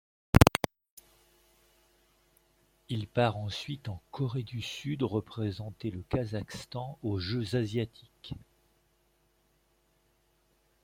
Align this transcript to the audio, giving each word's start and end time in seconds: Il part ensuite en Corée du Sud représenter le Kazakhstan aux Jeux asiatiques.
Il 2.89 3.05
part 3.07 3.37
ensuite 3.37 3.87
en 3.87 4.01
Corée 4.09 4.41
du 4.41 4.59
Sud 4.59 5.03
représenter 5.03 5.91
le 5.91 6.01
Kazakhstan 6.09 6.97
aux 7.03 7.19
Jeux 7.19 7.53
asiatiques. 7.53 8.33